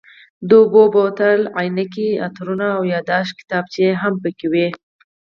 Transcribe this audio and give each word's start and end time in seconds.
د 0.47 0.49
اوبو 0.61 0.83
بوتل، 0.93 1.39
عینکې، 1.59 2.09
عطرونه 2.25 2.65
او 2.77 2.81
یادښت 2.93 3.33
کتابچې 3.39 3.85
هم 4.01 4.13
پکې 4.23 4.47
وې. 4.53 4.67